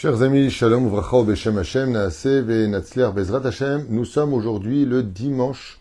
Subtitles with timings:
[0.00, 3.84] Chers amis, Shalom Uvracha Beshem Hashem, Naase Natzler Bezrat Hashem.
[3.90, 5.78] Nous sommes aujourd'hui le dimanche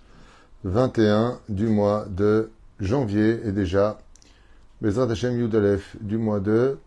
[0.66, 2.52] 21 du mois de
[2.82, 3.98] janvier et déjà
[4.82, 6.80] Bezrat Hashem Yudalef du mois de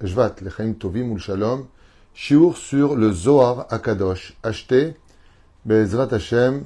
[0.00, 1.68] Jvat, Lechaim Tovim ou Shalom.
[2.14, 4.96] Shiur sur le Zohar Akadosh, acheté
[5.64, 6.64] Bezrat Hashem.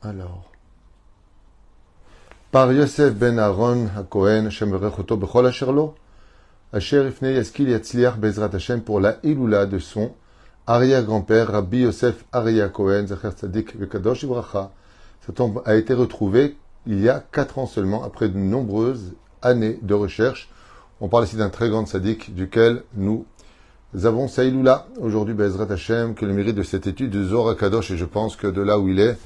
[0.00, 0.50] Alors.
[2.50, 5.96] Par Yosef ben Aaron HaKohen, Hashem Berechoto Bechol Asherlo.
[6.76, 10.12] Asher Ifnei Yaskil Yatzliach Bezrat Hashem pour la Iloula de son
[10.66, 14.70] arrière-grand-père Rabbi Yosef Aria Cohen, Zacher Tzadik Vekadosh Ibracha.
[15.26, 16.54] Sa tombe a été retrouvée
[16.86, 20.50] il y a quatre ans seulement, après de nombreuses années de recherche.
[21.00, 23.24] On parle ici d'un très grand sadique duquel nous
[24.04, 27.96] avons Saïloula aujourd'hui Bezrat Hashem, que le mérite de cette étude de Zohar Kadosh, et
[27.96, 29.16] je pense que de là où il est,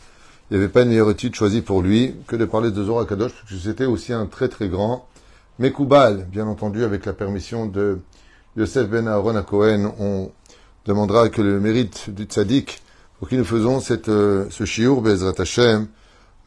[0.53, 3.09] il n'y avait pas une meilleure étude choisie pour lui que de parler de Zohar
[3.09, 5.09] Kadosh, parce que c'était aussi un très très grand
[5.60, 8.00] Mekoubal, bien entendu, avec la permission de
[8.58, 10.32] Yosef Ben Aaron à Cohen, on
[10.86, 12.82] demandera que le mérite du tzaddik,
[13.20, 15.88] pour qui nous faisons cette, euh, ce shiur, Bezrat Hashem,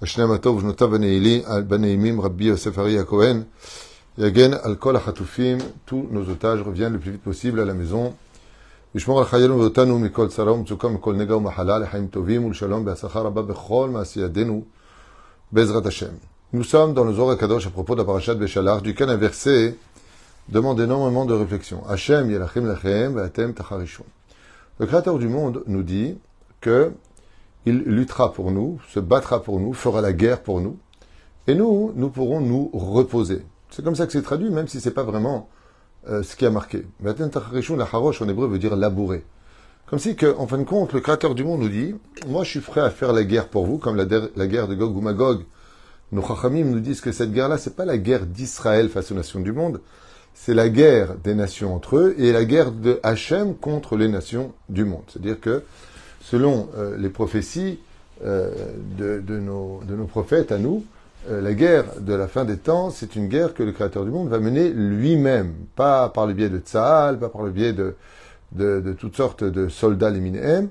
[0.03, 3.45] Hashem Atov, Jnota Baneili, Al Baneimim, Rabbi Yosef Ari à Cohen,
[4.19, 8.15] Yagen, Al Kol Achatufim, tous nos otages reviennent le plus vite possible à la maison.
[8.95, 13.43] לשמור על חיינו ואותנו מכל צרה ומצוקה, מכל נגע ומחלה, לחיים טובים ולשלום בהצלחה רבה
[13.43, 14.63] בכל מעשי ידינו,
[15.53, 16.13] בעזרת השם.
[16.54, 19.76] Nous sommes dans le Zohar Kadosh à propos de la parashat Béchalach, duquel un verset
[20.50, 21.84] demande énormément de réflexion.
[21.90, 24.04] Hachem yelachim lachem v'atem tacharishon.
[24.78, 26.16] Le Créateur du monde nous dit
[26.62, 26.92] que
[27.66, 30.78] il luttera pour nous, se battra pour nous, fera la guerre pour nous,
[31.48, 33.42] et nous, nous pourrons nous reposer.
[33.72, 35.50] C'est comme ça que c'est traduit, même si c'est pas vraiment
[36.08, 36.86] euh, ce qui a marqué.
[37.00, 39.26] V'atem tacharishon, la harosh en hébreu veut dire labourer.
[39.88, 41.96] Comme si en fin de compte, le Créateur du monde nous dit,
[42.28, 44.76] moi je suis prêt à faire la guerre pour vous, comme la, la guerre de
[44.76, 45.46] Gog ou Magog,
[46.14, 49.40] nos Chachamim nous disent que cette guerre-là, c'est pas la guerre d'Israël face aux nations
[49.40, 49.82] du monde,
[50.34, 54.54] c'est la guerre des nations entre eux et la guerre de Hachem contre les nations
[54.70, 55.04] du monde.
[55.08, 55.64] C'est-à-dire que,
[56.22, 57.80] selon euh, les prophéties
[58.24, 58.52] euh,
[58.98, 60.86] de, nos, prophètes à nous,
[61.30, 64.12] euh, la guerre de la fin des temps, c'est une guerre que le Créateur du
[64.12, 67.96] monde va mener lui-même, pas par le biais de Tzahal, pas par le biais de,
[69.00, 70.68] toutes sortes de soldats liminéens.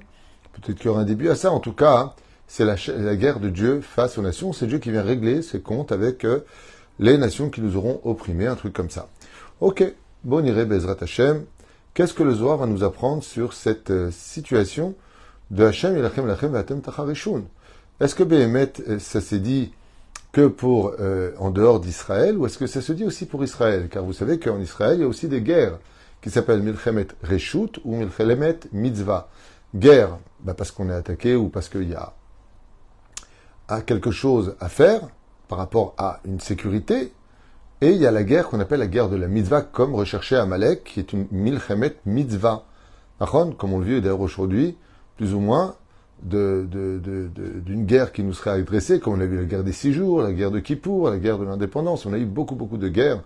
[0.53, 2.15] Peut-être qu'il y aura un début à ça, en tout cas
[2.47, 4.53] c'est la, guerre de Dieu face aux nations.
[4.53, 6.41] C'est Dieu qui vient régler ses comptes avec euh,
[6.99, 9.09] les nations qui nous auront opprimés, un truc comme ça.
[9.61, 9.83] Ok,
[10.25, 11.45] bon iré Bezrat Hashem.
[11.95, 14.95] Qu'est-ce que le Zohar va nous apprendre sur cette euh, situation
[15.51, 17.45] de Hashem Lachem Lachem Vatem Tacharishun
[18.01, 19.73] Est-ce que Behemet, euh, ça s'est dit
[20.33, 20.95] que pour
[21.39, 23.89] en dehors d'Israël, ou est-ce que ça se dit aussi pour Israël?
[23.91, 25.79] Car vous savez qu'en Israël, il y a aussi des guerres
[26.23, 29.29] qui s'appellent Milchemet Reshut ou Milchemet Mitzvah.
[29.75, 32.15] Guerre, bah parce qu'on est attaqué ou parce qu'il y a
[33.87, 35.01] quelque chose à faire
[35.49, 37.13] par rapport à une sécurité,
[37.83, 40.37] et il y a la guerre qu'on appelle la guerre de la mitzvah, comme recherché
[40.37, 42.65] à Malek, qui est une milchemet mitzvah.
[43.19, 44.77] Comme on le vit d'ailleurs aujourd'hui,
[45.17, 45.75] plus ou moins,
[46.23, 50.23] d'une guerre qui nous serait adressée, comme on a vu la guerre des six jours,
[50.23, 52.07] la guerre de Kippour, la guerre de l'indépendance.
[52.07, 53.21] On a eu beaucoup, beaucoup de guerres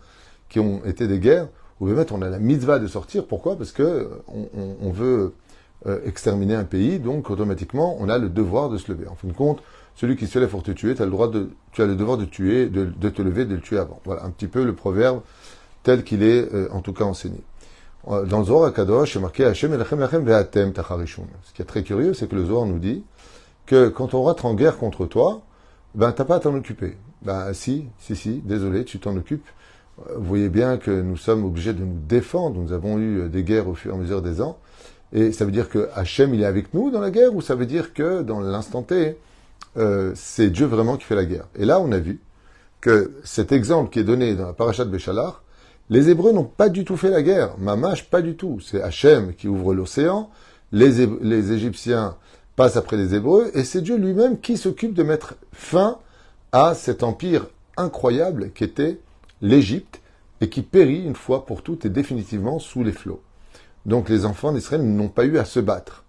[0.48, 1.48] qui ont été des guerres
[1.80, 3.26] où on a la mitzvah de sortir.
[3.26, 3.56] Pourquoi?
[3.56, 5.34] Parce que on, veut
[5.86, 9.06] euh, exterminer un pays, donc automatiquement on a le devoir de se lever.
[9.08, 9.62] En fin de compte,
[9.96, 11.96] celui qui se lève pour te tuer, tu as le droit de, tu as le
[11.96, 14.00] devoir de tuer, de, te lever, de le tuer avant.
[14.04, 15.22] Voilà un petit peu le proverbe
[15.82, 17.40] tel qu'il est euh, en tout cas enseigné.
[18.08, 21.22] Euh, dans le Zohar Kadosh, c'est marqué Hashem elachem lachem ve'atem tacharishun.
[21.44, 23.04] Ce qui est très curieux, c'est que le Zohar nous dit
[23.64, 25.40] que quand on rentre en guerre contre toi,
[25.94, 26.98] ben t'as pas à t'en occuper.
[27.22, 29.48] Ben si, si, si, désolé, tu t'en occupes.
[30.10, 32.60] Euh, vous voyez bien que nous sommes obligés de nous défendre.
[32.60, 34.58] Nous avons eu des guerres au fur et à mesure des ans.
[35.14, 37.54] Et ça veut dire que Hachem, il est avec nous dans la guerre, ou ça
[37.54, 39.16] veut dire que dans l'instant T,
[39.76, 41.46] euh, c'est Dieu vraiment qui fait la guerre.
[41.56, 42.20] Et là, on a vu
[42.80, 45.42] que cet exemple qui est donné dans la parachat de Béchalar,
[45.90, 47.56] les Hébreux n'ont pas du tout fait la guerre.
[47.58, 48.60] Mamash, pas du tout.
[48.60, 50.30] C'est Hachem qui ouvre l'océan,
[50.72, 52.16] les, les Égyptiens
[52.56, 55.98] passent après les Hébreux, et c'est Dieu lui-même qui s'occupe de mettre fin
[56.52, 58.98] à cet empire incroyable qui était
[59.42, 60.00] l'Égypte,
[60.40, 63.22] et qui périt une fois pour toutes et définitivement sous les flots.
[63.86, 66.04] Donc les enfants d'Israël n'ont pas eu à se battre.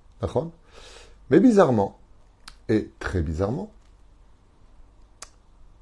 [1.29, 1.97] Mais bizarrement,
[2.69, 3.71] et très bizarrement,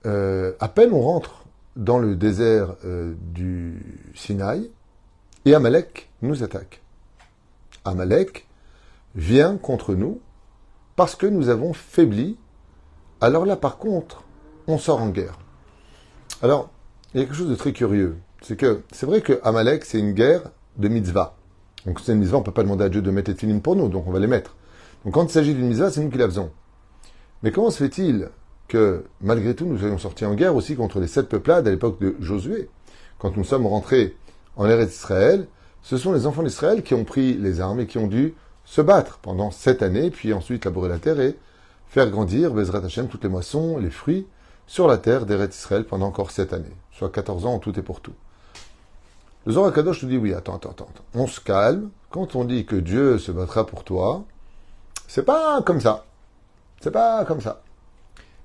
[0.06, 1.46] euh, à peine on rentre
[1.76, 4.70] dans le désert euh, du Sinaï,
[5.46, 6.82] et Amalek nous attaque.
[7.84, 8.48] Amalek
[9.16, 10.20] vient contre nous
[10.96, 12.38] parce que nous avons faibli.
[13.22, 14.24] Alors là, par contre,
[14.68, 15.38] on sort en guerre.
[16.42, 16.70] Alors,
[17.14, 18.18] il y a quelque chose de très curieux.
[18.42, 20.42] C'est que c'est vrai que Amalek, c'est une guerre
[20.78, 21.36] de mitzvah.
[21.86, 23.62] Donc c'est une mitzvah, on ne peut pas demander à Dieu de mettre les filines
[23.62, 24.56] pour nous, donc on va les mettre.
[25.04, 26.52] Donc quand il s'agit d'une mitzvah, c'est nous qui la faisons.
[27.46, 28.30] Mais comment se fait-il
[28.68, 32.02] que, malgré tout, nous soyons sortis en guerre aussi contre les sept peuplades à l'époque
[32.02, 32.72] de Josué
[33.20, 34.18] Quand nous sommes rentrés
[34.56, 35.46] en ère d'Israël,
[35.84, 38.34] ce sont les enfants d'Israël qui ont pris les armes et qui ont dû
[38.64, 41.38] se battre pendant sept années, puis ensuite labourer la terre et
[41.88, 44.26] faire grandir Bezrat Hashem toutes les moissons, les fruits
[44.66, 47.84] sur la terre d'Eret Israël pendant encore sept années, soit 14 ans en tout et
[47.84, 48.16] pour tout.
[49.46, 51.92] Le Zohar Kadosh nous dit oui, attends, attends, attends, on se calme.
[52.10, 54.24] Quand on dit que Dieu se battra pour toi,
[55.08, 56.06] c'est pas comme ça.
[56.86, 57.64] C'est pas comme ça.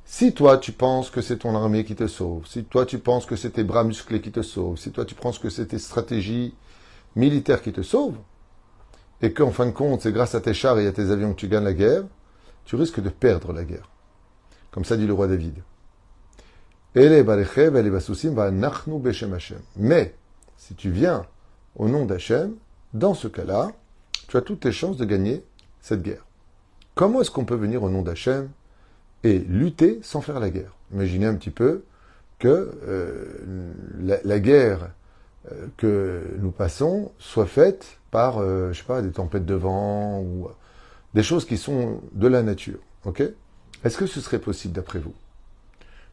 [0.07, 3.27] Si toi tu penses que c'est ton armée qui te sauve, si toi tu penses
[3.27, 5.79] que c'est tes bras musclés qui te sauvent, si toi tu penses que c'est tes
[5.79, 6.55] stratégies
[7.17, 8.17] militaires qui te sauvent,
[9.21, 11.39] et qu'en fin de compte c'est grâce à tes chars et à tes avions que
[11.39, 12.05] tu gagnes la guerre,
[12.65, 13.91] tu risques de perdre la guerre.
[14.71, 15.63] Comme ça dit le roi David.
[19.77, 20.15] Mais,
[20.57, 21.27] si tu viens
[21.77, 22.55] au nom d'Hachem,
[22.95, 23.73] dans ce cas-là,
[24.29, 25.45] tu as toutes tes chances de gagner
[25.83, 26.25] cette guerre.
[26.95, 28.49] Comment est-ce qu'on peut venir au nom d'Hachem
[29.25, 30.77] et lutter sans faire la guerre?
[30.93, 31.85] Imaginez un petit peu
[32.41, 33.73] que euh,
[34.25, 34.91] la, guerre
[35.53, 40.21] euh, que nous passons soit faite par, euh, je sais pas, des tempêtes de vent
[40.21, 40.49] ou
[41.15, 42.79] des choses qui sont de la nature.
[43.85, 45.15] Est-ce que ce serait possible d'après vous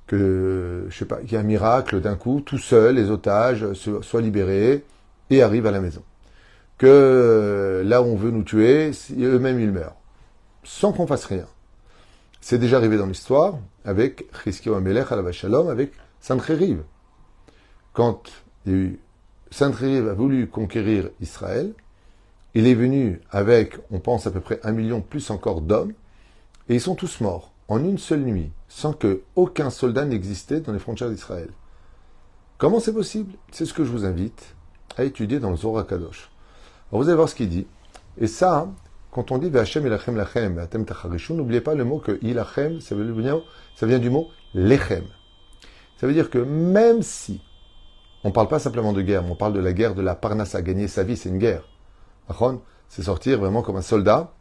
[0.06, 4.86] que, qu'il y ait un miracle d'un coup, tout seul, les otages soient libérés
[5.30, 6.04] et arrivent à la maison?
[6.78, 9.96] Que là où on veut nous tuer, eux-mêmes ils meurent,
[10.68, 11.48] sans qu'on fasse rien.
[12.42, 16.84] C'est déjà arrivé dans l'histoire avec Chizkiyahu Amelech à la Shalom, avec Sancheriv.
[17.94, 18.22] Quand
[19.50, 21.74] Sancheriv a voulu conquérir Israël,
[22.54, 25.94] il est venu avec, on pense à peu près un million plus encore d'hommes,
[26.68, 30.74] et ils sont tous morts en une seule nuit, sans que aucun soldat n'existait dans
[30.74, 31.50] les frontières d'Israël.
[32.58, 33.34] Comment c'est possible?
[33.52, 34.54] C'est ce que je vous invite
[34.98, 36.30] à étudier dans le Zohar Kadosh.
[36.92, 37.68] Vous allez voir ce qu'il dit.
[38.18, 38.68] Et ça,
[39.12, 40.86] quand on dit V'Hachem ilachem lachem, atem
[41.32, 42.96] n'oubliez pas le mot que ilachem, ça,
[43.76, 45.06] ça vient du mot lechem.
[45.98, 47.42] Ça veut dire que même si
[48.24, 50.62] on ne parle pas simplement de guerre, on parle de la guerre de la parnassa,
[50.62, 51.64] gagner sa vie, c'est une guerre.
[52.90, 54.34] C'est sortir vraiment comme un soldat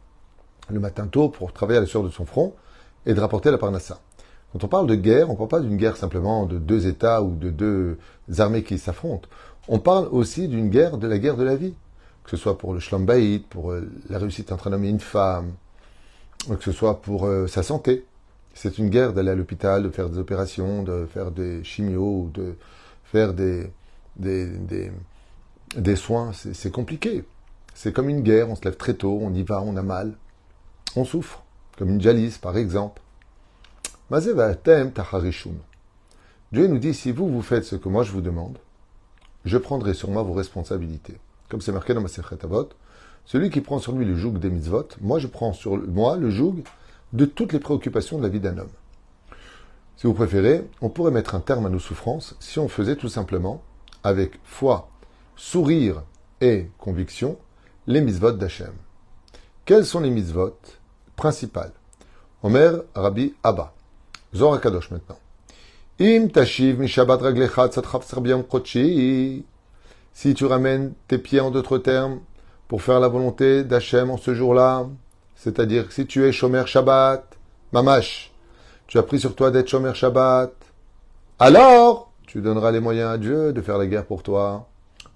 [0.69, 2.53] le matin tôt pour travailler à la sueur de son front
[3.05, 3.99] et de rapporter la parnassa.
[4.51, 7.21] Quand on parle de guerre, on ne parle pas d'une guerre simplement de deux États
[7.21, 7.97] ou de deux
[8.37, 9.29] armées qui s'affrontent.
[9.67, 11.75] On parle aussi d'une guerre, de la guerre de la vie
[12.27, 14.99] que ce soit pour le shlambaïd, pour euh, la réussite entre un homme et une
[14.99, 15.53] femme,
[16.47, 18.05] que ce soit pour euh, sa santé.
[18.53, 22.55] C'est une guerre d'aller à l'hôpital, de faire des opérations, de faire des chimios, de
[23.05, 23.71] faire des,
[24.17, 24.91] des,
[25.77, 26.33] des, soins.
[26.33, 27.23] C'est compliqué.
[27.73, 30.17] C'est comme une guerre, on se lève très tôt, on y va, on a mal,
[30.97, 31.43] on souffre,
[31.77, 33.01] comme une jalise par exemple.
[34.09, 34.33] Dieu
[36.67, 38.57] nous dit, si vous, vous faites ce que moi je vous demande,
[39.45, 41.17] je prendrai sur moi vos responsabilités
[41.49, 42.09] comme c'est marqué dans ma
[42.43, 42.69] Avot,
[43.25, 46.29] celui qui prend sur lui le joug des mitzvot, moi je prends sur moi le
[46.29, 46.63] joug
[47.13, 48.71] de toutes les préoccupations de la vie d'un homme.
[49.97, 53.09] Si vous préférez, on pourrait mettre un terme à nos souffrances si on faisait tout
[53.09, 53.63] simplement,
[54.03, 54.89] avec foi,
[55.35, 56.03] sourire
[56.39, 57.37] et conviction,
[57.87, 58.73] les mitzvot d'Hachem.
[59.65, 60.57] Quels sont les mitzvot
[61.15, 61.73] principales?
[62.43, 63.73] Omer Rabbi Abba.
[64.33, 65.17] Zohar Kadosh maintenant.
[65.99, 66.29] Im
[70.17, 72.21] si tu ramènes tes pieds en d'autres termes
[72.67, 74.87] pour faire la volonté d'Hachem en ce jour-là,
[75.35, 77.37] c'est-à-dire si tu es Shomer Shabbat,
[77.71, 78.33] Mamash,
[78.87, 80.51] tu as pris sur toi d'être Shomer Shabbat,
[81.37, 84.67] alors tu donneras les moyens à Dieu de faire la guerre pour toi,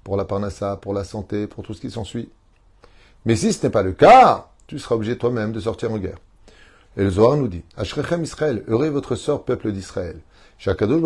[0.04, 2.30] pour la parnassa, pour la santé, pour tout ce qui s'ensuit.
[3.26, 6.20] Mais si ce n'est pas le cas, tu seras obligé toi-même de sortir en guerre.
[6.96, 10.20] Et le Zohar nous dit, Ashrechem Israël, heureux votre sort, peuple d'Israël.
[10.60, 11.02] Shakadosh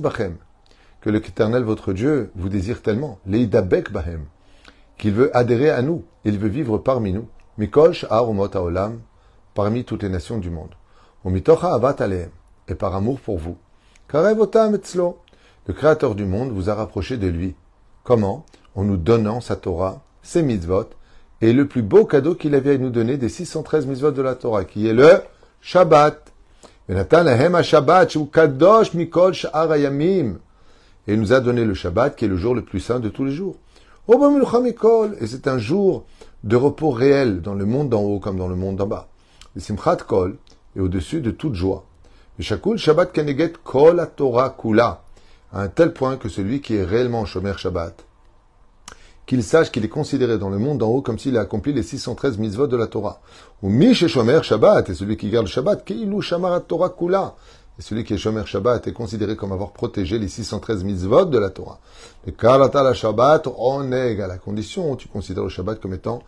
[0.00, 0.38] Bachem
[1.04, 4.24] que l'Éternel votre Dieu vous désire tellement, leidabek bahem,
[4.96, 9.00] qu'il veut adhérer à nous, il veut vivre parmi nous, mikolsh haolam,
[9.52, 10.70] parmi toutes les nations du monde.
[11.62, 11.96] Avat
[12.68, 13.58] et par amour pour vous.
[14.08, 15.18] Karevotam etzlo,
[15.68, 17.54] le Créateur du monde vous a rapproché de lui.
[18.02, 18.46] Comment?
[18.74, 20.88] En nous donnant sa Torah, ses mitzvot,
[21.42, 24.36] et le plus beau cadeau qu'il avait à nous donner des 613 mitzvot de la
[24.36, 25.20] Torah, qui est le
[25.60, 26.32] Shabbat.
[26.88, 28.16] Shabbat,
[31.06, 33.08] et il nous a donné le Shabbat, qui est le jour le plus saint de
[33.08, 33.56] tous les jours.
[34.08, 36.04] Et c'est un jour
[36.42, 39.08] de repos réel dans le monde d'en haut comme dans le monde d'en bas.
[39.54, 40.36] Le Simchat Kol
[40.76, 41.84] est au-dessus de toute joie.
[42.38, 45.02] Le Shakul Shabbat Keneget Kol Torah Kula,
[45.52, 48.04] à un tel point que celui qui est réellement Shomer Shabbat,
[49.26, 51.82] qu'il sache qu'il est considéré dans le monde d'en haut comme s'il a accompli les
[51.82, 53.20] 613 mitzvot de la Torah.
[53.62, 57.36] Ou Mish Shomer Shabbat, et celui qui garde le Shabbat, Keilu Shamarat Torah Kula,
[57.78, 61.38] et celui qui est Shomer Shabbat est considéré comme avoir protégé les 613 mitzvot de
[61.38, 61.80] la Torah.
[62.24, 65.94] Le Karata la Shabbat, on est à la condition où tu considères le Shabbat comme
[65.94, 66.22] étant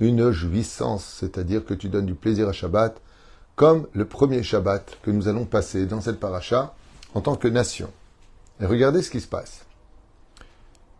[0.00, 3.00] une jouissance, c'est-à-dire que tu donnes du plaisir à Shabbat,
[3.56, 6.74] comme le premier Shabbat que nous allons passer dans cette paracha
[7.14, 7.90] en tant que nation.
[8.60, 9.64] Et regardez ce qui se passe.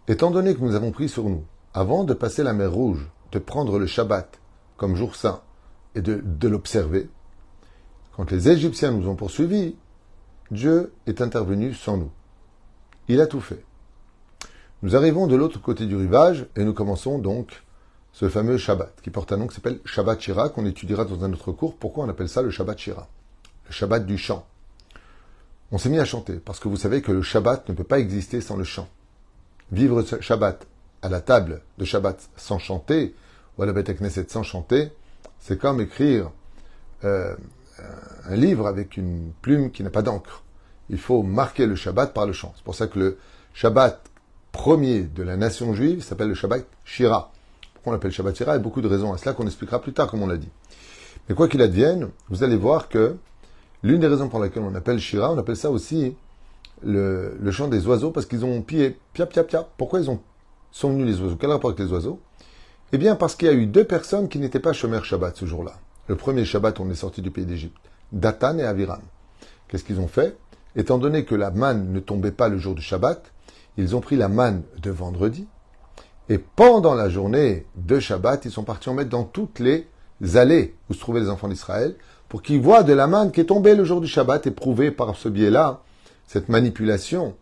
[0.09, 1.45] Étant donné que nous avons pris sur nous
[1.75, 4.41] avant de passer la mer Rouge, de prendre le Shabbat
[4.77, 5.41] comme jour saint
[5.95, 7.09] et de, de l'observer,
[8.17, 9.77] quand les Égyptiens nous ont poursuivis,
[10.52, 12.11] Dieu est intervenu sans nous.
[13.09, 13.64] Il a tout fait.
[14.82, 17.62] Nous arrivons de l'autre côté du rivage et nous commençons donc
[18.12, 21.32] ce fameux Shabbat, qui porte un nom qui s'appelle Shabbat Shira, qu'on étudiera dans un
[21.32, 21.76] autre cours.
[21.76, 23.09] Pourquoi on appelle ça le Shabbat Shira?
[23.66, 24.47] Le Shabbat du chant.
[25.71, 27.99] On s'est mis à chanter, parce que vous savez que le Shabbat ne peut pas
[27.99, 28.88] exister sans le chant.
[29.71, 30.66] Vivre ce Shabbat
[31.00, 33.14] à la table de Shabbat sans chanter,
[33.56, 34.90] ou à la Beth Knesset sans chanter,
[35.38, 36.30] c'est comme écrire
[37.04, 37.35] euh,
[38.29, 40.43] un livre avec une plume qui n'a pas d'encre.
[40.91, 42.52] Il faut marquer le Shabbat par le chant.
[42.57, 43.19] C'est pour ça que le
[43.55, 44.02] Shabbat
[44.52, 47.33] premier de la nation juive s'appelle le Shabbat Shira.
[47.75, 48.52] Pourquoi on l'appelle Shabbat Shira?
[48.52, 50.37] Il y a beaucoup de raisons à cela qu'on expliquera plus tard, comme on l'a
[50.37, 50.50] dit.
[51.29, 53.17] Mais quoi qu'il advienne, vous allez voir que
[53.83, 56.14] l'une des raisons pour laquelle on appelle Shira, on appelle ça aussi
[56.85, 59.26] le, chant des oiseaux, parce qu'ils ont pied, pia.
[59.76, 60.21] Pourquoi ils ont,
[60.71, 61.37] sont venus les oiseaux?
[61.37, 62.21] Quel rapport avec les oiseaux?
[62.93, 65.47] Eh bien, parce qu'il y a eu deux personnes qui n'étaient pas Shomer Shabbat ce
[65.47, 65.73] jour-là.
[66.09, 67.76] Le premier Shabbat, on est sorti du pays d'Égypte.
[68.12, 69.00] Datan et Aviram.
[69.68, 70.37] Qu'est-ce qu'ils ont fait?
[70.75, 73.30] Étant donné que la manne ne tombait pas le jour du Shabbat,
[73.76, 75.47] ils ont pris la manne de vendredi,
[76.28, 79.87] et pendant la journée de Shabbat, ils sont partis en mettre dans toutes les
[80.35, 81.94] allées où se trouvaient les enfants d'Israël,
[82.28, 84.90] pour qu'ils voient de la manne qui est tombée le jour du Shabbat et prouver
[84.90, 85.80] par ce biais-là,
[86.26, 87.35] cette manipulation,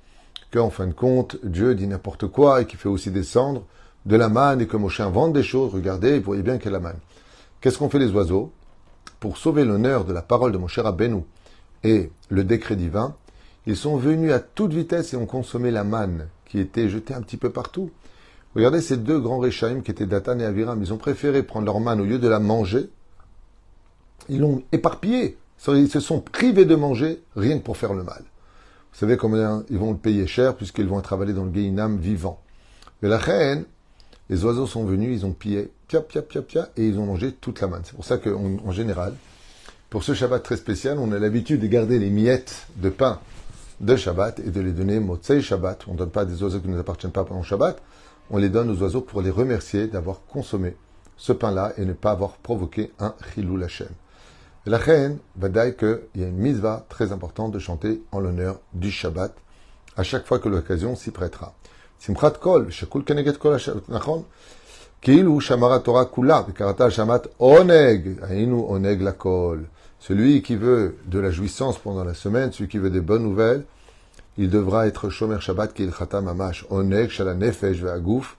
[0.53, 3.65] qu'en fin de compte, Dieu dit n'importe quoi et qui fait aussi descendre
[4.07, 5.73] de la manne et que Moshe invente des choses.
[5.73, 6.99] Regardez, vous voyez bien a la manne.
[7.61, 8.53] Qu'est-ce qu'ont fait les oiseaux
[9.19, 11.23] Pour sauver l'honneur de la parole de mon cher Rabbeinu
[11.85, 13.15] et le décret divin,
[13.67, 17.21] ils sont venus à toute vitesse et ont consommé la manne qui était jetée un
[17.21, 17.91] petit peu partout.
[18.55, 20.83] Regardez ces deux grands Réchaïm qui étaient Datan et Aviram.
[20.83, 22.89] Ils ont préféré prendre leur manne au lieu de la manger.
[24.29, 25.39] Ils l'ont éparpillée.
[25.69, 28.25] Ils se sont privés de manger rien que pour faire le mal.
[28.93, 32.41] Vous savez combien ils vont le payer cher puisqu'ils vont travailler dans le Geinam vivant.
[33.03, 33.65] Mais la reine,
[34.31, 37.33] les oiseaux sont venus, ils ont pillé, pia, pia, pia, pia, et ils ont mangé
[37.33, 37.83] toute la manne.
[37.85, 39.15] C'est pour ça qu'en général,
[39.91, 43.19] pour ce Shabbat très spécial, on a l'habitude de garder les miettes de pain
[43.81, 45.83] de Shabbat et de les donner Motsei Shabbat.
[45.89, 47.83] On ne donne pas des oiseaux qui ne nous appartiennent pas pendant Shabbat.
[48.31, 50.77] On les donne aux oiseaux pour les remercier d'avoir consommé
[51.17, 53.89] ce pain-là et ne pas avoir provoqué un Chilou Lachem.
[54.65, 58.93] La reine, dire qu'il y a une mitzvah très importante de chanter en l'honneur du
[58.93, 59.35] Shabbat
[59.97, 61.53] à chaque fois que l'occasion s'y prêtera.
[62.00, 63.56] Simchat kol, shekul keneget kol
[63.88, 64.24] nachon,
[65.02, 69.60] כאילו שמר התורה כולה, וקראת shamat oneg, היינו oneg la kol.
[70.00, 73.64] Celui qui veut de la jouissance pendant la semaine, celui qui veut des bonnes nouvelles,
[74.38, 76.66] il devra être Shomer Shabbat qu'il khatam amash.
[76.70, 78.38] Oneg shala nefesh ve'agouf,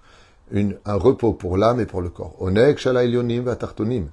[0.55, 2.35] un repos pour l'âme et pour le corps.
[2.39, 4.07] Oneg shala ilyonim ve'atartonim.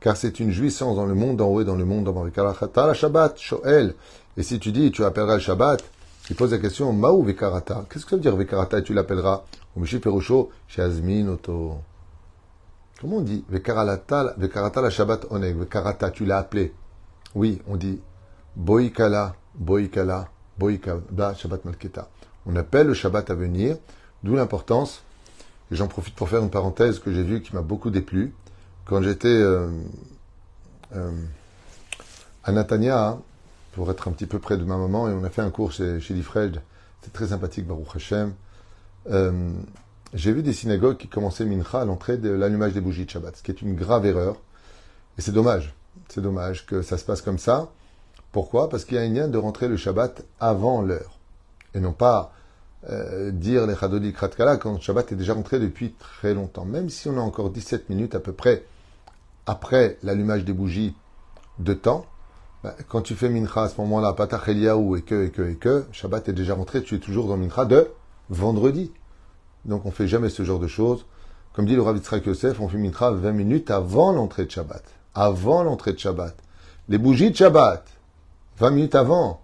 [0.00, 2.30] Car c'est une jouissance dans le monde d'en haut et dans le monde d'en bas.
[2.76, 3.94] la Shabbat, Shoel.
[4.36, 5.82] Et si tu dis, tu appelleras le Shabbat,
[6.29, 7.85] il pose la question, Maou vekarata.
[7.89, 9.43] Qu'est-ce que ça veut dire vekarata et tu l'appelleras?
[9.75, 11.77] Umishi perusho, shazmin oto.
[12.99, 13.43] Comment on dit?
[13.49, 14.35] Vekarata
[14.81, 15.57] la Shabbat oneg.
[15.57, 16.73] Vekarata, tu l'as appelé.
[17.35, 17.99] Oui, on dit
[18.55, 22.09] Boikala, Boikala, Boikala, Shabbat Malketa.
[22.45, 23.77] On appelle le Shabbat à venir,
[24.23, 25.03] d'où l'importance,
[25.71, 28.33] et j'en profite pour faire une parenthèse que j'ai vue qui m'a beaucoup déplu.
[28.85, 29.67] Quand j'étais euh,
[30.95, 31.11] euh,
[32.43, 33.17] à Natania,
[33.75, 35.73] pour être un petit peu près de ma maman, et on a fait un cours
[35.73, 38.33] chez, chez c'était très sympathique, Baruch Hashem.
[39.11, 39.51] Euh,
[40.13, 43.35] j'ai vu des synagogues qui commençaient mincha à l'entrée de l'allumage des bougies de Shabbat,
[43.35, 44.37] ce qui est une grave erreur.
[45.17, 45.75] Et c'est dommage.
[46.07, 47.69] C'est dommage que ça se passe comme ça.
[48.31, 48.69] Pourquoi?
[48.69, 51.19] Parce qu'il y a un lien de rentrer le Shabbat avant l'heure.
[51.73, 52.33] Et non pas
[52.89, 56.65] euh, dire les Chadodi Kratkala quand le Shabbat est déjà rentré depuis très longtemps.
[56.65, 58.63] Même si on a encore 17 minutes à peu près
[59.45, 60.95] après l'allumage des bougies
[61.59, 62.05] de temps,
[62.87, 65.85] quand tu fais Mincha à ce moment-là, Patach Eliaou et que, et que, et que,
[65.91, 67.89] Shabbat est déjà rentré, tu es toujours dans Mincha de
[68.29, 68.91] vendredi.
[69.65, 71.05] Donc on fait jamais ce genre de choses.
[71.53, 74.83] Comme dit le Rav Yitzhak Yosef, on fait Mincha 20 minutes avant l'entrée de Shabbat
[75.15, 76.35] avant l'entrée de Shabbat.
[76.89, 77.87] Les bougies de Shabbat,
[78.59, 79.41] 20 minutes avant,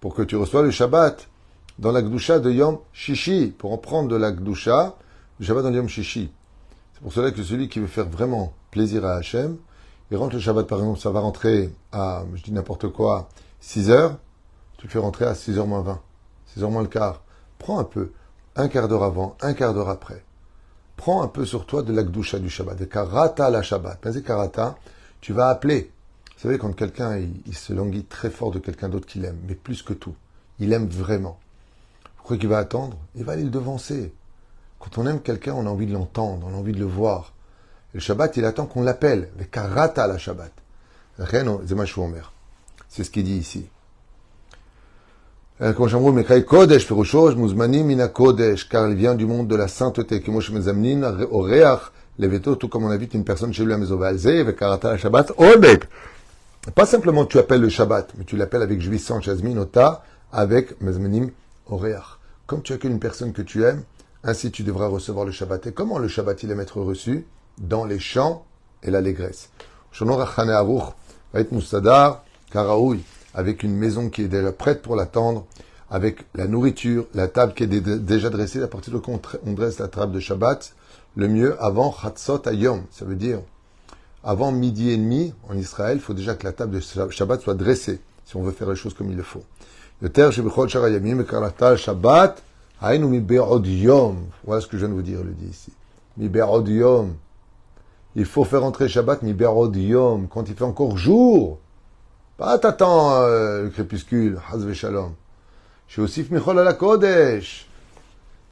[0.00, 1.28] pour que tu reçois le Shabbat
[1.78, 4.96] dans la Gdusha de Yom Shishi, pour en prendre de la Gdusha,
[5.38, 6.30] le Shabbat dans Yom Shishi.
[6.94, 9.58] C'est pour cela que celui qui veut faire vraiment plaisir à Hachem,
[10.10, 13.28] il rentre le Shabbat, par exemple, ça va rentrer à, je dis n'importe quoi,
[13.60, 14.16] 6 heures,
[14.78, 16.00] tu le fais rentrer à 6 h moins 20,
[16.54, 17.22] 6 h moins le quart.
[17.58, 18.12] Prends un peu,
[18.54, 20.22] un quart d'heure avant, un quart d'heure après
[20.96, 24.04] prends un peu sur toi de l'akdusha du Shabbat, de karata la Shabbat.
[24.04, 24.76] Mais karata,
[25.20, 25.90] tu vas appeler.
[26.36, 29.54] Vous savez, quand quelqu'un, il, se languit très fort de quelqu'un d'autre qu'il aime, mais
[29.54, 30.14] plus que tout.
[30.58, 31.38] Il aime vraiment.
[32.16, 32.98] Vous croyez qu'il va attendre?
[33.14, 34.12] Il va aller le devancer.
[34.78, 37.32] Quand on aime quelqu'un, on a envie de l'entendre, on a envie de le voir.
[37.96, 39.30] Le Shabbat, il attend qu'on l'appelle.
[42.90, 43.66] C'est ce qu'il dit ici.
[45.62, 45.72] Euh,
[48.68, 50.22] car il vient du monde de la sainteté.
[52.18, 55.32] Leveto, tout comme on invite une personne chez lui à Shabbat.
[56.74, 61.30] Pas simplement tu appelles le Shabbat, mais tu l'appelles avec jouissance, Jasmine, Ota, avec Mezmanim,
[61.70, 62.18] Oreach.
[62.46, 63.84] Comme tu accueilles une personne que tu aimes,
[64.22, 65.68] ainsi tu devras recevoir le Shabbat.
[65.68, 67.24] Et comment le Shabbat il aime être reçu?
[67.58, 68.44] Dans les chants
[68.82, 69.48] et l'allégresse.
[73.34, 75.46] Avec une maison qui est déjà prête pour l'attendre,
[75.90, 79.52] avec la nourriture, la table qui est dé- déjà dressée, à partir de quand on
[79.52, 80.74] dresse la table de Shabbat,
[81.16, 83.40] le mieux avant Chatzot Ayom, ça veut dire
[84.24, 87.54] avant midi et demi en Israël, il faut déjà que la table de Shabbat soit
[87.54, 89.44] dressée, si on veut faire les choses comme il le faut.
[94.44, 95.72] Voilà ce que je viens de vous dire, le dit ici.
[98.18, 101.58] Il faut faire entrer Shabbat mi be'od yom, quand il fait encore jour.
[102.38, 104.40] Pas t'attends euh, le crépuscule,
[104.72, 105.12] shalom.
[105.86, 107.68] Chez Osif michol à la Kodesh.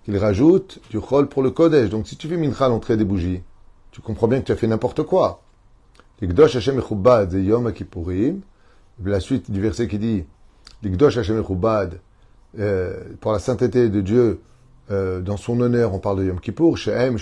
[0.06, 1.88] Il rajoute du chol pour le Kodesh.
[1.88, 3.40] Donc si tu fais mincha l'entrée des bougies,
[3.90, 5.40] tu comprends bien que tu as fait n'importe quoi.
[6.20, 7.72] L'Igdosh Hashem Echubad, c'est Yom
[9.02, 10.24] la suite du verset qui dit
[10.82, 12.00] L'Igdosh Hashem Echubad,
[12.58, 14.42] euh, pour la sainteté de Dieu,
[14.90, 17.16] euh, dans son honneur, on parle de Yom Kippour, euh,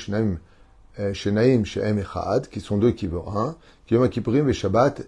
[1.12, 3.56] Shenaim, Shehem Echad, qui sont deux qui veulent un,
[3.86, 5.02] qui Yom Kippourim et Shabbat,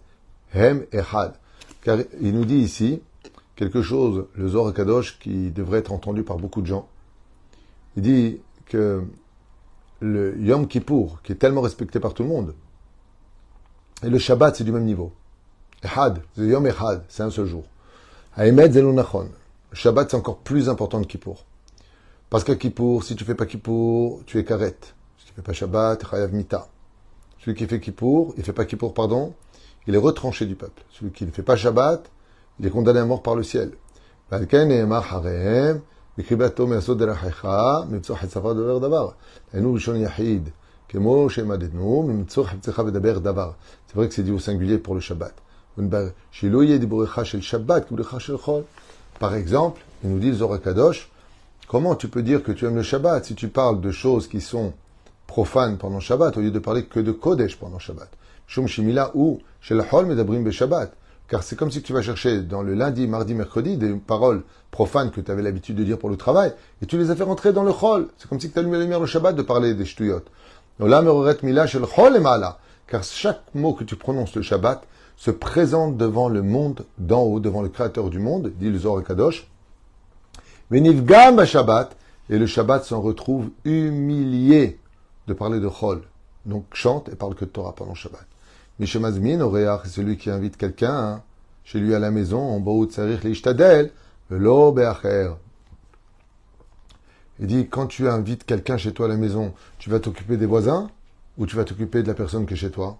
[0.55, 1.35] Hem Echad.
[1.83, 3.03] Car il nous dit ici
[3.57, 6.89] quelque chose, le Zohar Kadosh, qui devrait être entendu par beaucoup de gens.
[7.97, 9.03] Il dit que
[10.01, 12.55] le Yom Kippour, qui est tellement respecté par tout le monde,
[14.03, 15.13] et le Shabbat, c'est du même niveau.
[15.83, 17.65] Ehad, c'est Yom Ehad, c'est un seul jour.
[18.37, 19.29] Haemet Zelunachon.
[19.71, 21.45] Le Shabbat, c'est encore plus important que Kippour.
[22.31, 24.77] Parce qu'à Kippour, si tu fais pas Kippour, tu es karet
[25.35, 26.69] fait pas Shabbat, Chayav Mita.
[27.39, 29.35] Celui qui fait Kippour, il fait pas Kippour, pardon,
[29.87, 30.83] il est retranché du peuple.
[30.91, 32.11] Celui qui ne fait pas Shabbat,
[32.61, 33.73] il est condamné à mort par le ciel.
[34.31, 34.47] C'est vrai
[44.09, 45.35] que c'est dit au singulier pour le Shabbat.
[49.19, 51.11] Par exemple, il nous dit Zorakadosh,
[51.69, 54.41] comment tu peux dire que tu aimes le Shabbat si tu parles de choses qui
[54.41, 54.73] sont
[55.35, 58.09] profanes pendant Shabbat au lieu de parler que de Kodesh pendant Shabbat
[58.47, 60.93] Shum Shimila ou Shel Hol Medabrim Shabbat.
[61.27, 65.11] Car c'est comme si tu vas chercher dans le lundi, mardi, mercredi des paroles profanes
[65.11, 67.53] que tu avais l'habitude de dire pour le travail et tu les as fait rentrer
[67.53, 68.07] dans le Chol.
[68.17, 70.23] C'est comme si tu allumais la lumière le Shabbat de parler des shtuyot.
[72.87, 77.41] Car chaque mot que tu prononces le Shabbat se présente devant le monde d'en haut,
[77.41, 79.49] devant le Créateur du monde, dit le Zohar Kadosh.
[80.71, 81.97] Venivgam Shabbat,
[82.31, 84.79] et le Shabbat s'en retrouve humilié
[85.27, 86.03] de parler de Chol.
[86.47, 88.27] Donc chante et parle que de Torah pendant Shabbat.
[88.79, 91.23] Mishemazmin, Oreach, c'est celui qui invite quelqu'un hein,
[91.65, 93.93] chez lui à la maison, en Baout Sarich Leishtadel,
[94.31, 95.33] Lo Beacher.
[97.39, 100.47] Il dit, quand tu invites quelqu'un chez toi à la maison, tu vas t'occuper des
[100.47, 100.91] voisins
[101.39, 102.99] ou tu vas t'occuper de la personne qui est chez toi?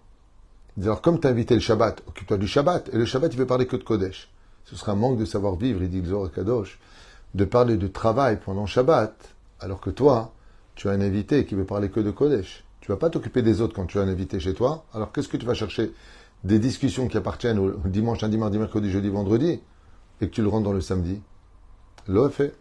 [0.77, 2.91] Il dit, alors comme tu as invité le Shabbat, occupe-toi du Shabbat.
[2.93, 4.29] Et le Shabbat, il veut parler que de Kodesh.
[4.65, 6.79] Ce sera un manque de savoir-vivre, il dit le Zohar Kadosh,
[7.35, 9.15] de parler de travail pendant Shabbat,
[9.61, 10.33] alors que toi,
[10.75, 12.65] tu as un invité qui veut parler que de Kodesh.
[12.81, 14.85] Tu vas pas t'occuper des autres quand tu as un invité chez toi.
[14.93, 15.93] Alors qu'est-ce que tu vas chercher
[16.43, 19.61] Des discussions qui appartiennent au dimanche, lundi, mardi, mercredi, jeudi, vendredi,
[20.21, 21.21] et que tu le rentres dans le samedi?
[22.09, 22.55] L'eau fait.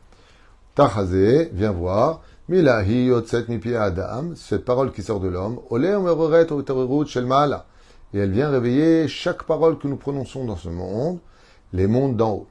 [0.76, 2.22] Tachazé, viens voir.
[2.50, 5.60] Milahi yotset mipi adam, cette parole qui sort de l'homme.
[5.70, 7.28] Ole omeroret otererut shel.
[8.14, 11.20] Et elle vient réveiller chaque parole que nous prononçons dans ce monde,
[11.74, 12.48] les mondes d'en haut.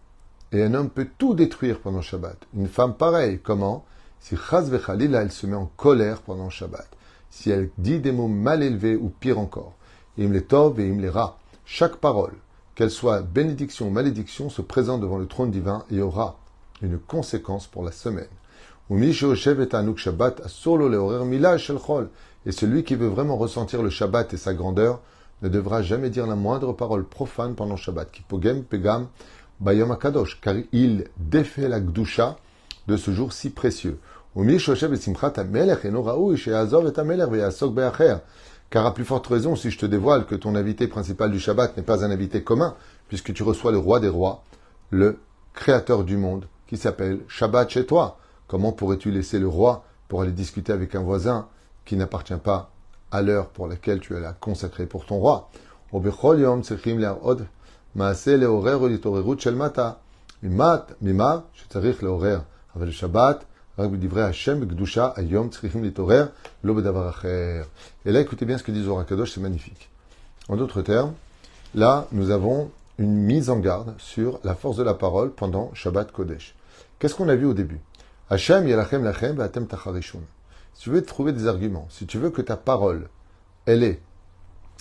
[0.51, 2.37] Et un homme peut tout détruire pendant Shabbat.
[2.55, 3.85] Une femme pareille, comment?
[4.23, 6.87] Si Chaz Vechalila, elle se met en colère pendant Shabbat.
[7.29, 9.75] Si elle dit des mots mal élevés ou pire encore.
[10.17, 11.39] Im les tov et im les ra.
[11.65, 12.35] Chaque parole,
[12.77, 16.39] qu'elle soit bénédiction ou malédiction, se présente devant le trône divin et aura
[16.83, 18.29] une conséquence pour la semaine.
[18.91, 19.13] Et
[22.53, 25.01] celui qui veut vraiment ressentir le Shabbat et sa grandeur
[25.43, 28.13] ne devra jamais dire la moindre parole profane pendant Shabbat.
[28.13, 29.09] Kipogem pegam
[30.41, 32.37] car il défait la gdusha
[32.87, 33.99] de ce jour si précieux.
[34.35, 34.47] Car
[38.87, 41.83] à plus forte raison, si je te dévoile que ton invité principal du Shabbat n'est
[41.83, 42.75] pas un invité commun,
[43.09, 44.43] puisque tu reçois le roi des rois,
[44.89, 45.19] le
[45.53, 48.17] créateur du monde, qui s'appelle Shabbat chez toi.
[48.49, 51.49] Comment pourrais-tu laisser le roi pour aller discuter avec un voisin
[51.85, 52.71] qui n'appartient pas
[53.11, 55.51] à l'heure pour laquelle tu l'as consacré pour ton roi?
[62.91, 63.47] Shabbat
[63.79, 63.91] Hein,
[68.05, 69.89] Et là, écoutez bien ce que dit Zorakadosh, c'est magnifique.
[70.49, 71.15] En d'autres termes,
[71.75, 76.13] là, nous avons une mise en garde sur la force de la parole pendant Shabbat
[76.13, 76.55] Kodesh.
[76.99, 77.81] Qu'est-ce qu'on a vu au début?
[78.29, 80.21] Hachem yalachem lachem ba'atem tacharishun.
[80.75, 83.09] Si tu veux trouver des arguments, si tu veux que ta parole,
[83.65, 84.01] elle ait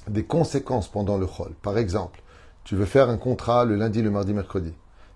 [0.09, 2.21] des conséquences pendant le chol, par exemple,
[2.63, 4.73] tu veux faire un contrat le lundi, le mardi, mercredi.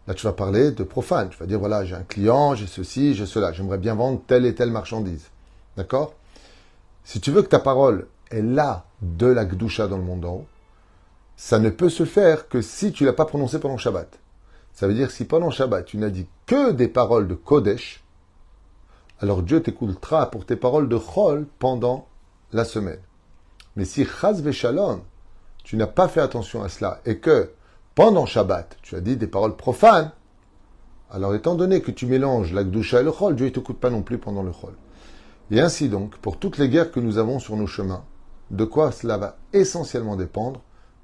[0.07, 1.29] Là, tu vas parler de profane.
[1.29, 3.51] Tu vas dire, voilà, j'ai un client, j'ai ceci, j'ai cela.
[3.51, 5.29] J'aimerais bien vendre telle et telle marchandise.
[5.77, 6.13] D'accord?
[7.03, 10.33] Si tu veux que ta parole ait là de la gdusha dans le monde en
[10.33, 10.45] haut,
[11.37, 14.19] ça ne peut se faire que si tu l'as pas prononcé pendant Shabbat.
[14.73, 18.03] Ça veut dire si pendant Shabbat, tu n'as dit que des paroles de Kodesh,
[19.21, 22.07] alors Dieu t'écoutera pour tes paroles de Chol pendant
[22.51, 22.99] la semaine.
[23.75, 25.01] Mais si Chaz Shalom,
[25.63, 27.51] tu n'as pas fait attention à cela et que
[27.95, 30.11] pendant Shabbat, tu as dit des paroles profanes,
[31.09, 34.01] alors étant donné que tu mélanges la et le Chol, Dieu ne t'écoute pas non
[34.01, 34.73] plus pendant le Chol.
[35.49, 38.03] Et ainsi donc, pour toutes les guerres que nous avons sur nos chemins,
[38.51, 40.61] de quoi cela va essentiellement dépendre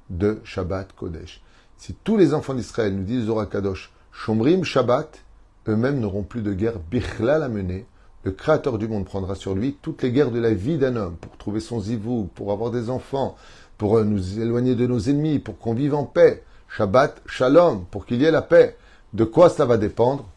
[0.10, 1.42] De Shabbat Kodesh.
[1.78, 5.24] Si tous les enfants d'Israël nous disent Zora Kadosh, Shomrim Shabbat,
[5.68, 7.86] eux-mêmes n'auront plus de guerre bichlal à mener.
[8.24, 11.16] Le Créateur du monde prendra sur lui toutes les guerres de la vie d'un homme
[11.16, 13.36] pour trouver son zivou, pour avoir des enfants,
[13.78, 16.44] pour euh, nous éloigner de nos ennemis, pour qu'on vive en paix.
[16.74, 18.78] Shabbat, shalom, pour qu'il y ait la paix.
[19.12, 20.30] De quoi ça va dépendre?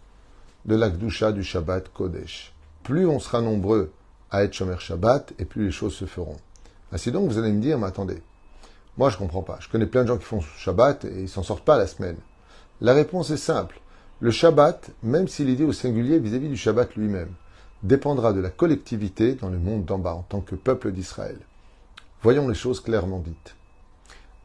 [0.65, 2.53] De l'Akdusha du Shabbat Kodesh.
[2.83, 3.93] Plus on sera nombreux
[4.33, 6.39] à être Shomer Shabbat, et plus les choses se feront.
[6.91, 8.21] Ainsi donc, vous allez me dire, mais attendez,
[8.99, 9.59] moi, je comprends pas.
[9.61, 12.17] Je connais plein de gens qui font Shabbat et ils s'en sortent pas la semaine.
[12.81, 13.81] La réponse est simple.
[14.19, 17.31] Le Shabbat, même s'il est dit au singulier vis-à-vis du Shabbat lui-même,
[17.85, 21.39] dépendra de la collectivité dans le monde d'en bas en tant que peuple d'Israël.
[22.23, 23.55] Voyons les choses clairement dites.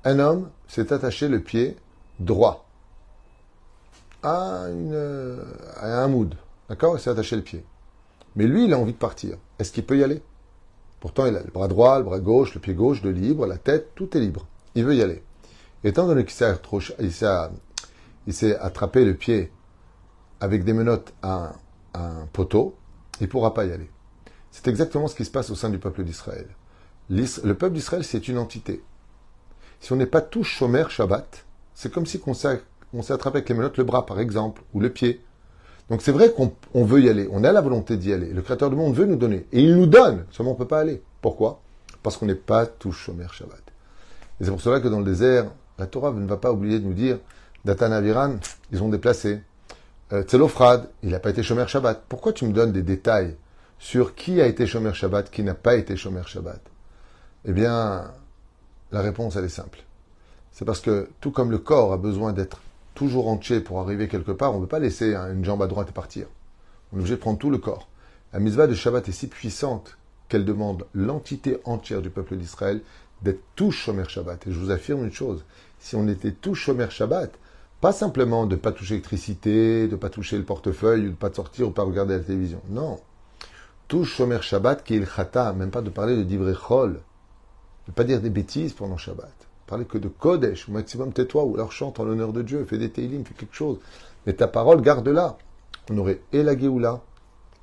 [0.03, 1.75] Un homme s'est attaché le pied
[2.19, 2.65] droit
[4.23, 4.65] à,
[5.77, 6.35] à un mood.
[6.69, 6.97] D'accord?
[6.97, 7.65] Il s'est attaché le pied.
[8.35, 9.37] Mais lui, il a envie de partir.
[9.57, 10.21] Est-ce qu'il peut y aller?
[10.99, 13.57] Pourtant, il a le bras droit, le bras gauche, le pied gauche de libre, la
[13.57, 14.47] tête, tout est libre.
[14.75, 15.23] Il veut y aller.
[15.83, 16.45] Étant donné qu'il s'est
[18.59, 19.51] attrapé le pied
[20.41, 21.53] avec des menottes à
[21.93, 22.75] un, poteau,
[23.19, 23.89] il ne pourra pas y aller.
[24.51, 26.47] C'est exactement ce qui se passe au sein du peuple d'Israël.
[27.09, 28.83] Le peuple d'Israël, c'est une entité.
[29.79, 33.55] Si on n'est pas tous chômeurs Shabbat, c'est comme si on s'est attrapé avec les
[33.55, 35.21] menottes le bras, par exemple, ou le pied.
[35.89, 38.31] Donc c'est vrai qu'on veut y aller, on a la volonté d'y aller.
[38.31, 39.47] Le Créateur du monde veut nous donner.
[39.51, 41.01] Et il nous donne, seulement on ne peut pas aller.
[41.21, 41.61] Pourquoi?
[42.03, 43.61] Parce qu'on n'est pas tous chômeurs Shabbat.
[44.39, 46.85] Et c'est pour cela que dans le désert, la Torah ne va pas oublier de
[46.85, 47.19] nous dire,
[47.65, 48.35] Datan Aviran,
[48.71, 49.41] ils ont déplacé.
[50.11, 52.03] Euh, Tzelofrad, il n'a pas été chômeur Shabbat.
[52.07, 53.35] Pourquoi tu me donnes des détails
[53.79, 56.61] sur qui a été chômeur Shabbat, qui n'a pas été chômeur Shabbat?
[57.45, 58.11] Eh bien,
[58.91, 59.83] la réponse, elle est simple.
[60.51, 62.61] C'est parce que tout comme le corps a besoin d'être
[62.95, 65.91] toujours entier pour arriver quelque part, on ne peut pas laisser une jambe à droite
[65.91, 66.27] partir.
[66.91, 67.87] On est obligé de prendre tout le corps.
[68.33, 69.97] La mitzvah de Shabbat est si puissante
[70.27, 72.81] qu'elle demande l'entité entière du peuple d'Israël
[73.21, 74.47] d'être tous Shomer Shabbat.
[74.47, 75.43] Et je vous affirme une chose,
[75.79, 77.31] si on était tous Shomer Shabbat,
[77.81, 81.09] pas simplement de ne pas toucher l'électricité, de ne pas toucher le portefeuille, ou de
[81.11, 82.61] ne pas sortir ou pas regarder la télévision.
[82.69, 82.99] Non.
[83.87, 86.99] Tous Shomer Shabbat qui est le chata, même pas de parler de divrei chol, de
[87.89, 91.53] ne pas dire des bêtises pendant Shabbat parler que de Kodesh, au maximum tais-toi, ou
[91.53, 93.77] alors chante en l'honneur de Dieu, fais des Teilim, fais quelque chose.
[94.25, 95.37] Mais ta parole, garde-la.
[95.91, 97.01] On aurait et la Géoula,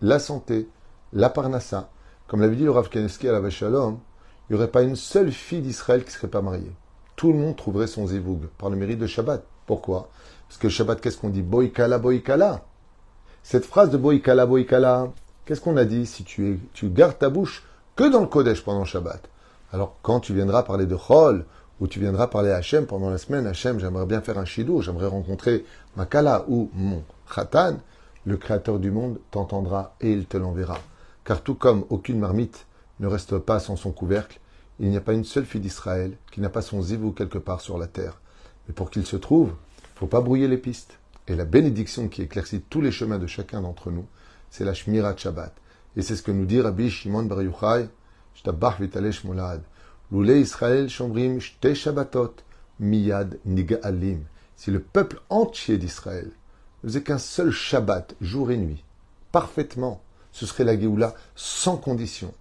[0.01, 0.69] la santé,
[1.13, 1.91] la Parnassa.
[2.29, 3.99] Comme l'avait dit le Rav Keneski à la Vachalom,
[4.49, 6.73] il n'y aurait pas une seule fille d'Israël qui ne serait pas mariée.
[7.17, 9.45] Tout le monde trouverait son zivoug par le mérite de Shabbat.
[9.67, 10.09] Pourquoi?
[10.49, 11.43] Parce que Shabbat, qu'est-ce qu'on dit?
[11.43, 12.65] Boikala, boikala.
[13.43, 15.13] Cette phrase de boikala, boikala,
[15.45, 16.07] qu'est-ce qu'on a dit?
[16.07, 17.65] Si tu, es, tu gardes ta bouche
[17.97, 19.29] que dans le Kodesh pendant Shabbat.
[19.77, 21.45] Alors quand tu viendras parler de Chol,
[21.81, 23.47] où tu viendras parler à Hachem pendant la semaine.
[23.47, 25.67] Hachem, j'aimerais bien faire un shidou, j'aimerais rencontrer
[25.99, 27.77] Makala ou mon Khatan.
[28.25, 30.79] Le Créateur du monde t'entendra et il te l'enverra.
[31.27, 32.65] Car tout comme aucune marmite
[33.01, 34.41] ne reste pas sans son couvercle,
[34.81, 37.61] il n'y a pas une seule fille d'Israël qui n'a pas son zivou quelque part
[37.61, 38.19] sur la terre.
[38.67, 39.53] Mais pour qu'il se trouve,
[39.95, 40.99] faut pas brouiller les pistes.
[41.29, 44.07] Et la bénédiction qui éclaircit tous les chemins de chacun d'entre nous,
[44.49, 45.53] c'est la Shmirat Shabbat.
[45.97, 47.91] Et c'est ce que nous dit Rabbi Shimon Bar Yochai,
[54.57, 56.31] Si le peuple entier d'Israël
[56.83, 58.85] ne faisait qu'un seul Shabbat, jour et nuit,
[59.33, 60.01] parfaitement,
[60.33, 62.33] ce serait la Géoula sans condition.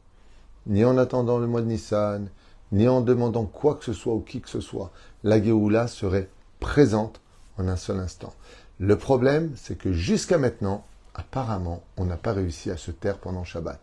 [0.67, 2.29] Ni en attendant le mois de Nissan,
[2.71, 4.91] ni en demandant quoi que ce soit ou qui que ce soit.
[5.23, 6.29] La Géoula serait
[6.59, 7.21] présente
[7.57, 8.33] en un seul instant.
[8.79, 13.43] Le problème, c'est que jusqu'à maintenant, apparemment, on n'a pas réussi à se taire pendant
[13.43, 13.79] Shabbat.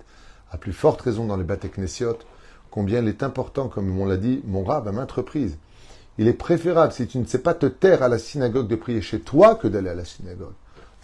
[0.53, 1.81] À plus forte raison dans les Batek
[2.71, 5.57] combien il est important, comme on l'a dit, mon rab à maintes reprises.
[6.19, 9.01] Il est préférable, si tu ne sais pas te taire à la synagogue, de prier
[9.01, 10.53] chez toi que d'aller à la synagogue.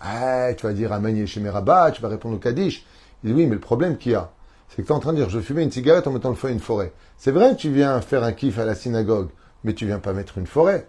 [0.01, 2.85] Ah, tu vas dire Amen chez mes rabats, tu vas répondre au Kaddish.
[3.25, 4.31] Il dit oui, mais le problème qu'il y a,
[4.69, 6.37] c'est que tu es en train de dire je fumais une cigarette en mettant le
[6.37, 6.93] feu à une forêt.
[7.17, 9.31] C'est vrai que tu viens faire un kiff à la synagogue,
[9.65, 10.89] mais tu viens pas mettre une forêt.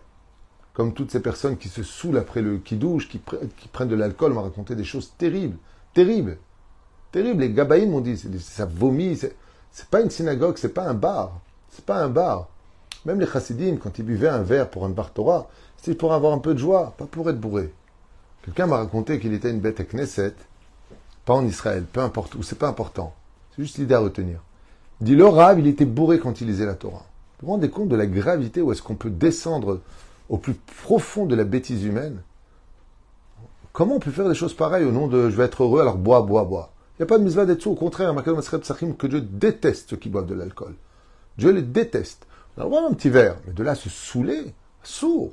[0.73, 3.21] comme toutes ces personnes qui se saoulent après le qui douche, qui,
[3.57, 5.57] qui prennent de l'alcool, m'ont raconté des choses terribles,
[5.93, 6.37] terribles,
[7.11, 7.41] terribles.
[7.41, 11.85] Les gabaïnes m'ont dit, ça vomit, c'est pas une synagogue, c'est pas un bar, c'est
[11.85, 12.47] pas un bar.
[13.05, 16.33] Même les chassidim, quand ils buvaient un verre pour un bar Torah, c'était pour avoir
[16.33, 17.73] un peu de joie, pas pour être bourré.
[18.43, 20.33] Quelqu'un m'a raconté qu'il était une bête à Knesset,
[21.25, 23.13] pas en Israël, peu importe où, c'est pas important.
[23.55, 24.39] C'est juste l'idée à retenir.
[25.01, 27.05] dit le Rav, il était bourré quand il lisait la Torah.
[27.39, 29.79] Vous vous rendez compte de la gravité où est-ce qu'on peut descendre
[30.27, 32.21] au plus profond de la bêtise humaine?
[33.71, 35.97] Comment on peut faire des choses pareilles au nom de je vais être heureux alors
[35.97, 39.91] bois, bois, bois Il n'y a pas de misva d'être au contraire, que Dieu déteste
[39.91, 40.75] ceux qui boivent de l'alcool.
[41.37, 42.25] Dieu les déteste.
[42.57, 45.31] On a le petit verre, mais de là se saouler, sourd,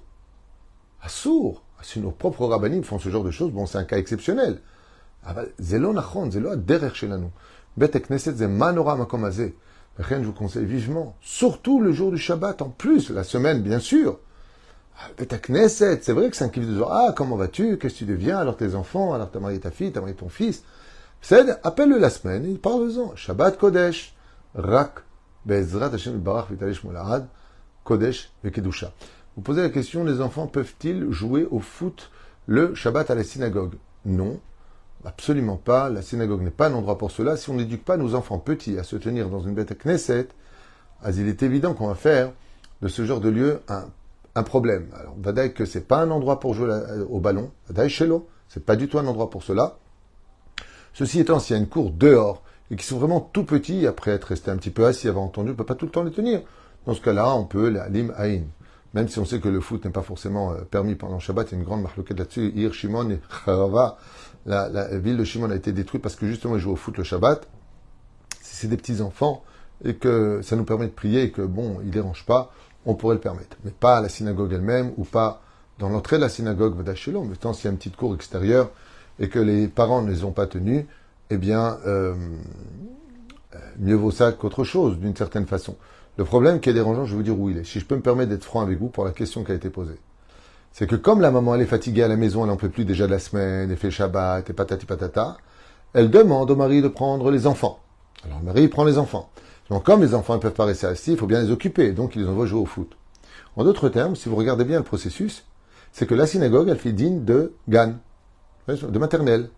[1.02, 1.62] à sourd.
[1.82, 4.60] Si nos propres rabbinim font ce genre de choses, bon, c'est un cas exceptionnel.
[5.60, 7.30] Zelo nachon, zelo derrière chez nous.
[7.76, 8.96] Bet knesset ze manora.
[9.98, 13.78] Rien, je vous conseille vivement, surtout le jour du Shabbat, en plus, la semaine, bien
[13.78, 14.18] sûr.
[14.98, 16.90] Ah, Bet Knesset, c'est vrai que c'est un kiff de jour.
[16.90, 17.78] Ah, comment vas-tu?
[17.78, 18.38] Qu'est-ce que tu deviens?
[18.38, 20.64] Alors tes enfants, alors t'as marié ta fille, t'as marié ton fils.
[21.28, 23.16] C'est, appelle-le la semaine et parle-en.
[23.16, 24.14] Shabbat Kodesh,
[24.54, 25.00] Rak,
[25.44, 27.26] Bezrat Hashem Barach Vitalish Molahad,
[27.82, 28.92] Kodesh Vekedusha.
[29.34, 32.12] Vous posez la question, les enfants peuvent-ils jouer au foot
[32.46, 33.74] le Shabbat à la synagogue?
[34.04, 34.38] Non,
[35.04, 35.90] absolument pas.
[35.90, 37.36] La synagogue n'est pas un endroit pour cela.
[37.36, 40.28] Si on n'éduque pas nos enfants petits à se tenir dans une bête à Knesset,
[41.12, 42.30] il est évident qu'on va faire
[42.82, 44.90] de ce genre de lieu un, problème.
[44.96, 46.70] Alors, Vadaï que c'est pas un endroit pour jouer
[47.10, 47.50] au ballon.
[47.66, 49.76] Vadaï Shelo, c'est pas du tout un endroit pour cela.
[50.96, 54.12] Ceci étant, s'il y a une cour dehors et qui sont vraiment tout petits, après
[54.12, 56.02] être restés un petit peu assis, avoir entendu, on ne peut pas tout le temps
[56.02, 56.40] les tenir.
[56.86, 58.44] Dans ce cas-là, on peut la lim aïn.
[58.94, 61.52] Même si on sait que le foot n'est pas forcément euh, permis pendant Shabbat, il
[61.52, 62.50] y a une grande marque là-dessus.
[62.56, 63.98] Ir, Shimon et Charava,
[64.46, 67.04] la, ville de Shimon a été détruite parce que justement ils jouent au foot le
[67.04, 67.46] Shabbat.
[68.40, 69.44] Si c'est des petits enfants
[69.84, 72.54] et que ça nous permet de prier et que bon, ils dérangent pas,
[72.86, 73.58] on pourrait le permettre.
[73.64, 75.42] Mais pas à la synagogue elle-même ou pas
[75.78, 77.26] dans l'entrée de la synagogue Vadashilon.
[77.26, 78.70] Mais tant s'il y a une petite cour extérieure
[79.18, 80.84] et que les parents ne les ont pas tenus,
[81.30, 82.14] eh bien, euh,
[83.78, 85.76] mieux vaut ça qu'autre chose, d'une certaine façon.
[86.16, 87.64] Le problème qui est dérangeant, je vais vous dire où il est.
[87.64, 89.70] Si je peux me permettre d'être franc avec vous pour la question qui a été
[89.70, 89.98] posée.
[90.72, 92.84] C'est que comme la maman, elle est fatiguée à la maison, elle n'en peut plus
[92.84, 95.36] déjà de la semaine, elle fait Shabbat, et patati patata,
[95.94, 97.80] elle demande au mari de prendre les enfants.
[98.24, 99.30] Alors le mari prend les enfants.
[99.70, 102.14] Donc comme les enfants ne peuvent pas rester assis, il faut bien les occuper, donc
[102.14, 102.92] il les envoie jouer au foot.
[103.56, 105.44] En d'autres termes, si vous regardez bien le processus,
[105.92, 107.94] c'est que la synagogue, elle fait digne de gan,
[108.68, 109.50] de maternelle.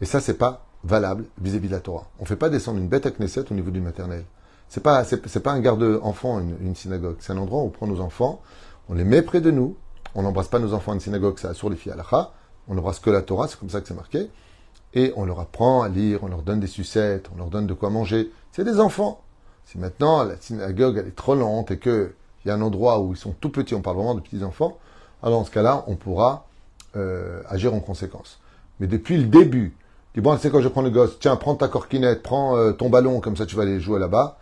[0.00, 2.06] Et ça, c'est pas valable vis-à-vis de la Torah.
[2.18, 4.24] On fait pas descendre une bête à Knesset au niveau du maternelle.
[4.68, 7.16] C'est pas, c'est, pas un garde-enfant, une, synagogue.
[7.20, 8.42] C'est un endroit où on prend nos enfants,
[8.88, 9.76] on les met près de nous,
[10.14, 12.32] on n'embrasse pas nos enfants à une synagogue, ça sur les filles à
[12.66, 14.30] on n'embrasse que la Torah, c'est comme ça que c'est marqué,
[14.94, 17.74] et on leur apprend à lire, on leur donne des sucettes, on leur donne de
[17.74, 18.30] quoi manger.
[18.52, 19.20] C'est des enfants.
[19.66, 22.12] Si maintenant la synagogue elle est trop lente et qu'il
[22.46, 24.78] y a un endroit où ils sont tout petits, on parle vraiment de petits enfants,
[25.22, 26.46] alors dans ce cas-là, on pourra
[26.96, 28.40] euh, agir en conséquence.
[28.80, 29.76] Mais depuis le début,
[30.14, 32.90] dis bon, c'est quand je prends le gosse, tiens, prends ta corquinette, prends euh, ton
[32.90, 34.38] ballon, comme ça tu vas aller jouer là-bas.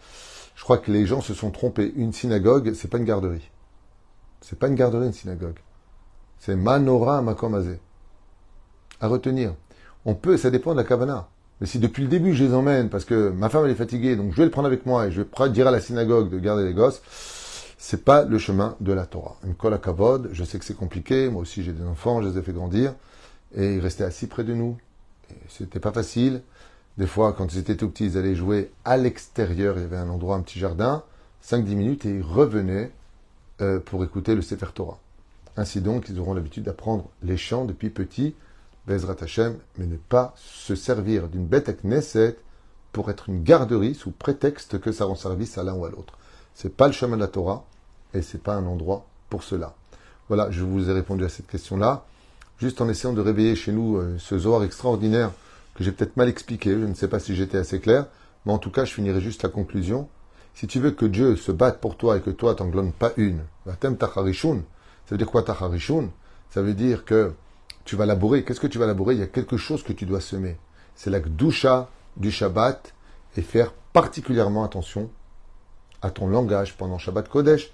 [0.55, 1.93] Je crois que les gens se sont trompés.
[1.97, 3.51] Une synagogue, c'est pas une garderie.
[4.41, 5.59] C'est pas une garderie, une synagogue.
[6.38, 7.81] C'est manora makomazé.
[9.01, 9.55] À retenir.
[10.05, 11.29] On peut, ça dépend de la kavana.
[11.61, 14.17] Mais si depuis le début je les emmène parce que ma femme elle est fatiguée,
[14.17, 16.38] donc je vais le prendre avec moi et je vais dire à la synagogue de
[16.41, 17.01] garder les gosses,
[17.85, 19.37] c'est pas le chemin de la Torah.
[19.45, 19.77] Une colle
[20.31, 22.95] je sais que c'est compliqué, moi aussi j'ai des enfants, je les ai fait grandir,
[23.57, 24.79] et ils restaient assis près de nous.
[25.49, 26.42] C'était pas facile.
[26.97, 29.77] Des fois, quand ils étaient tout petits, ils allaient jouer à l'extérieur.
[29.79, 31.03] Il y avait un endroit, un petit jardin,
[31.45, 32.92] 5-10 minutes, et ils revenaient
[33.61, 35.01] euh, pour écouter le Sefer Torah.
[35.57, 38.37] Ainsi donc, ils auront l'habitude d'apprendre les chants depuis petit,
[38.87, 42.37] Bezrat Hashem, mais ne pas se servir d'une bête à Knesset
[42.92, 46.16] pour être une garderie sous prétexte que ça rend service à l'un ou à l'autre.
[46.55, 47.64] C'est pas le chemin de la Torah
[48.14, 49.75] et c'est pas un endroit pour cela.
[50.29, 52.05] Voilà, je vous ai répondu à cette question-là,
[52.59, 55.31] juste en essayant de réveiller chez nous euh, ce Zohar extraordinaire
[55.75, 58.07] que j'ai peut-être mal expliqué, je ne sais pas si j'étais assez clair,
[58.44, 60.09] mais en tout cas, je finirai juste la conclusion.
[60.55, 63.40] Si tu veux que Dieu se batte pour toi et que toi t'englones pas une,
[63.81, 64.62] t'aimes tacharishun,
[65.07, 66.11] ça veut dire quoi tacharishun?
[66.51, 67.33] Ça veut dire que
[67.85, 68.44] tu vas labourer.
[68.44, 69.14] Qu'est-ce que tu vas labourer?
[69.14, 70.59] Il y a quelque chose que tu dois semer.
[70.94, 72.92] C'est la gdusha du Shabbat
[73.37, 75.11] et faire particulièrement attention
[76.03, 77.70] à ton langage pendant Shabbat Kodesh.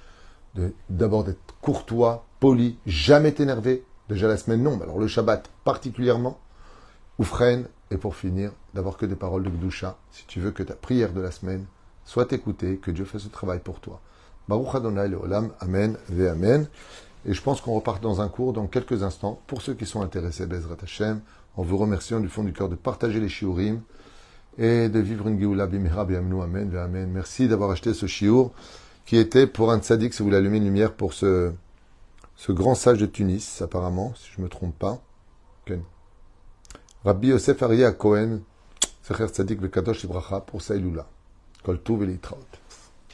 [0.89, 3.85] D'abord d'être courtois, poli, jamais t'énerver.
[4.09, 6.39] Déjà la semaine, non, mais alors le Shabbat particulièrement.
[7.19, 10.63] Ou freine, et pour finir, d'avoir que des paroles de Gdusha, si tu veux que
[10.63, 11.65] ta prière de la semaine
[12.05, 14.01] soit écoutée, que Dieu fasse ce travail pour toi.
[14.49, 16.69] Baruch Adonai Olam, Amen, Ve Amen.
[17.27, 19.43] Et je pense qu'on repart dans un cours dans quelques instants.
[19.47, 21.21] Pour ceux qui sont intéressés, Bezrat Hashem,
[21.57, 23.83] en vous remerciant du fond du cœur de partager les shiurim
[24.57, 27.11] et de vivre une Géoula Bimira Amen, Ve Amen.
[27.13, 28.53] Merci d'avoir acheté ce shiur
[29.09, 31.51] qui était pour un tzaddik, si vous voulez allumer une lumière pour ce,
[32.37, 35.01] ce grand sage de Tunis, apparemment, si je ne me trompe pas.
[37.07, 38.41] Rabbi Yosef Aria Cohen,
[39.03, 41.07] Secher Tzadik Vekadosh Ibracha, pour Saïloula.
[41.65, 42.07] Kol Tuv